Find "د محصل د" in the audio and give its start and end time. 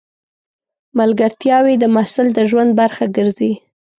1.79-2.39